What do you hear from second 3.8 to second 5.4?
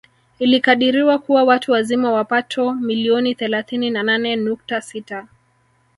na nane nukta sita